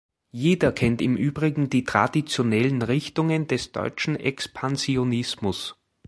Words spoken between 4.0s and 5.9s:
Expansionismus.